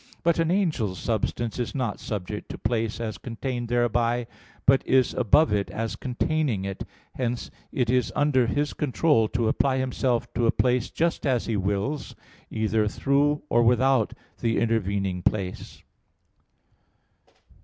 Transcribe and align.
But 0.23 0.39
an 0.39 0.49
angel's 0.49 0.97
substance 0.97 1.59
is 1.59 1.75
not 1.75 1.99
subject 1.99 2.49
to 2.49 2.57
place 2.57 2.99
as 2.99 3.19
contained 3.19 3.67
thereby, 3.67 4.25
but 4.65 4.83
is 4.87 5.13
above 5.13 5.53
it 5.53 5.69
as 5.69 5.95
containing 5.95 6.65
it: 6.65 6.83
hence 7.13 7.51
it 7.71 7.87
is 7.87 8.11
under 8.15 8.47
his 8.47 8.73
control 8.73 9.27
to 9.27 9.47
apply 9.47 9.77
himself 9.77 10.33
to 10.33 10.47
a 10.47 10.51
place 10.51 10.89
just 10.89 11.23
as 11.27 11.45
he 11.45 11.55
wills, 11.55 12.15
either 12.49 12.87
through 12.87 13.43
or 13.47 13.61
without 13.61 14.13
the 14.39 14.57
intervening 14.57 15.21
place. 15.21 15.83